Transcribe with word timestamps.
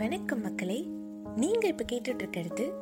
வணக்கம் 0.00 0.40
மக்களே. 0.40 0.86
நீங்க 1.36 1.66
இப்ப 1.66 1.84
கேட்டுட்டு 1.92 2.14
இருக்கிறது 2.14 2.72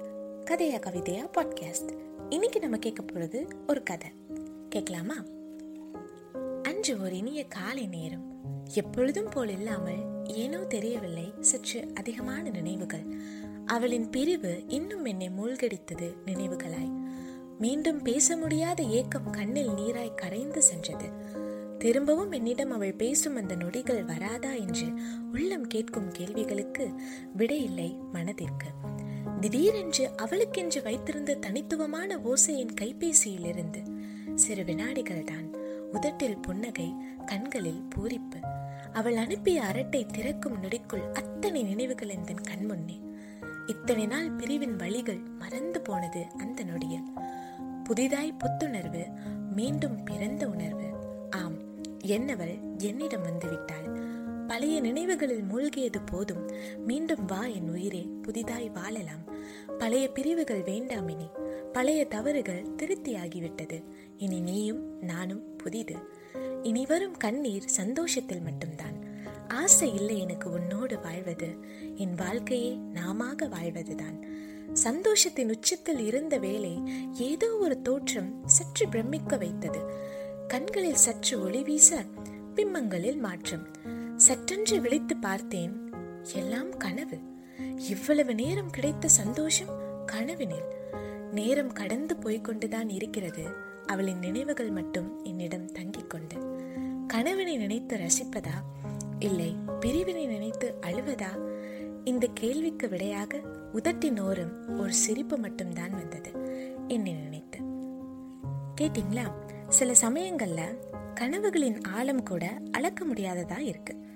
கதையா 0.44 0.78
கவிதையா 0.78 1.28
பாட்காஸ்ட் 1.38 1.98
இன்னைக்கு 2.28 2.60
நம்ம 2.60 2.76
கேட்க 2.76 3.02
போறது 3.02 3.50
ஒரு 3.68 3.82
கதை. 3.82 4.10
கேட்கலாமா? 4.68 5.14
அன்று 6.62 7.02
ஒரு 7.02 7.16
இனிய 7.16 7.46
காலை 7.46 7.86
நேரம். 7.86 8.40
எப்பொழுதும் 8.74 9.28
போல் 9.28 9.48
இல்லாமல் 9.48 10.24
ஏனோ 10.24 10.58
தெரியவில்லை 10.58 11.32
சற்று 11.40 11.88
அதிகமான 11.94 12.48
நினைவுகள். 12.48 13.04
அவளின் 13.66 14.10
பிரிவு 14.10 14.64
இன்னும் 14.68 15.04
என்னை 15.04 15.28
மூழ்கடித்தது 15.28 16.14
நினைவுகளாய். 16.26 17.02
மீண்டும் 17.58 18.02
பேச 18.02 18.36
முடியாத 18.36 18.82
ஏக்கம் 18.82 19.30
கண்ணில் 19.30 19.70
நீராய் 19.70 20.14
கரைந்து 20.14 20.62
சென்றது. 20.62 21.36
திரும்பவும் 21.78 22.32
என்னிடம் 22.32 22.70
அவள் 22.70 22.94
பேசும் 22.94 23.36
அந்த 23.36 23.56
நொடிகள் 23.56 24.04
வராதா 24.04 24.52
என்று 24.52 24.86
உள்ளம் 25.32 25.66
கேட்கும் 25.66 26.10
கேள்விகளுக்கு 26.10 26.92
விடையில்லை 27.36 27.98
மனதிற்கு. 28.12 28.68
திடீரென்று 29.40 30.10
அவளுக்கென்று 30.16 30.82
வைத்திருந்த 30.82 31.34
தனித்துவமான 31.34 32.16
ஓசையின் 32.16 32.74
கைபேசியிலிருந்து 32.80 33.96
சிறு 34.34 34.64
வினாடிகள் 34.64 35.24
தான் 35.24 35.56
உதட்டில் 35.92 36.38
புன்னகை 36.38 36.94
கண்களில் 37.26 37.88
பூரிப்பு. 37.94 38.40
அவள் 38.92 39.16
அனுப்பிய 39.16 39.62
அரட்டை 39.62 40.06
திறக்கும் 40.06 40.62
நொடிக்குள் 40.62 41.12
அத்தனை 41.12 41.62
நினைவுகள் 41.62 42.08
என் 42.08 42.24
கண்முன்னே. 42.24 43.00
இத்தனை 43.66 44.06
நாள் 44.06 44.30
பிரிவின் 44.30 44.76
வழிகள் 44.76 45.20
மறந்து 45.38 45.80
போனது 45.80 46.26
அந்த 46.38 46.64
நொடியில். 46.64 47.12
புதிதாய் 47.84 48.36
புத்துணர்வு 48.38 49.04
மீண்டும் 49.54 50.04
பிறந்த 50.04 50.48
உணர்வு. 50.48 50.86
ஆம் 51.30 51.56
என்னவள் 52.04 52.58
என்னிடம் 52.78 53.22
வந்துவிட்டாள்? 53.22 53.97
பழைய 54.58 54.80
நினைவுகளில் 54.80 55.42
மூழ்கியது 55.42 55.96
போதும். 56.04 56.50
மீண்டும் 56.76 57.24
வா 57.24 57.46
என் 57.46 57.70
உயிரே 57.70 58.08
புதிதாய் 58.22 58.68
வாழலாம். 58.68 59.20
பழைய 59.78 60.08
பிரிவுகள் 60.08 60.62
வேண்டாம் 60.62 61.08
இனி 61.08 61.30
பழைய 61.72 62.04
தவறுகள் 62.04 62.66
திருப்தியாகிவிட்டது. 62.76 63.84
இனி 64.16 64.40
நீயும் 64.40 65.02
நானும் 65.02 65.56
புதிது. 65.56 65.96
இனி 66.62 66.86
வரும் 66.86 67.16
கண்ணீர் 67.16 67.66
சந்தோஷத்தில் 67.66 68.40
மட்டும்தான். 68.40 69.04
ஆசை 69.48 69.94
இல்லை 69.94 70.20
எனக்கு 70.20 70.50
உன்னோடு 70.50 71.00
வாழ்வது. 71.00 71.48
என் 71.94 72.14
வாழ்க்கையே 72.14 72.74
நாமாக 72.74 73.48
வாழ்வதுதான். 73.48 74.26
சந்தோஷத்தின் 74.72 75.48
உச்சத்தில் 75.48 75.98
இருந்த 75.98 76.38
வேளை 76.38 76.78
ஏதோ 77.12 77.56
ஒரு 77.56 77.82
தோற்றம் 77.82 78.42
சற்று 78.46 78.88
பிரமிக்க 78.88 79.36
வைத்தது. 79.36 79.78
கண்களில் 80.48 80.94
சற்று 80.94 81.42
ஒளி 81.42 81.62
வீச 81.62 82.04
பிம்மங்களில் 82.54 83.18
மாற்றம். 83.18 83.66
சற்றென்று 84.26 84.80
விழித்து 84.80 85.16
பார்த்தேன் 85.16 85.92
எல்லாம் 86.34 86.76
கனவு. 86.76 87.18
இவ்வளவு 87.76 88.34
நேரம் 88.34 88.70
கிடைத்த 88.70 89.08
சந்தோஷம் 89.08 90.04
கனவினில். 90.12 90.74
நேரம் 91.32 91.72
கடந்து 91.72 92.14
போய்கொண்டுதான் 92.14 92.92
இருக்கிறது. 92.92 93.44
அவளின் 93.86 94.18
நினைவுகள் 94.18 94.70
மட்டும் 94.70 95.24
என்னிடம் 95.24 95.72
தங்கிக் 95.72 96.10
கொண்டு. 96.10 96.36
கனவினை 97.06 97.56
நினைத்து 97.56 97.96
ரசிப்பதா? 97.96 98.84
இல்லை 99.18 99.56
பிரிவினை 99.80 100.26
நினைத்து 100.26 100.74
அழுவதா? 100.80 101.38
இந்த 102.04 102.28
கேள்விக்கு 102.34 102.88
விடையாக 102.88 103.40
உதட்டின் 103.72 104.20
ஓரம் 104.20 104.78
ஒரு 104.78 104.92
சிரிப்பு 104.92 105.36
மட்டும்தான் 105.36 105.90
வந்தது 105.90 106.30
என்னை 106.88 107.12
நினைத்து. 107.12 107.58
கேட்டிங்களா? 108.80 109.32
சில 109.68 109.92
சமயங்கள்ல 110.02 110.60
கனவுகளின் 111.20 111.82
ஆழம் 111.82 112.22
கூட 112.22 112.60
அளக்க 112.72 113.04
முடியாததா 113.04 113.58
இருக்கு. 113.58 114.06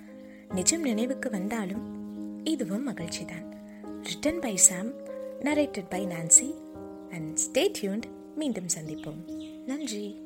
நிஜம் 0.54 0.80
நினைவுக்கு 0.80 1.30
வந்தாலும் 1.30 2.44
இதுவும் 2.44 2.82
மகிழ்ச்சி 2.82 3.24
தான் 3.24 3.54
written 4.02 4.40
by 4.40 4.56
Sam 4.56 4.92
narrated 5.40 5.88
by 5.88 6.06
Nancy 6.06 6.54
and 7.10 7.38
stay 7.38 7.70
tuned 7.80 8.02
மீண்டும் 8.36 8.66
சந்திப்போம். 8.78 9.36
நன்றி. 9.66 10.21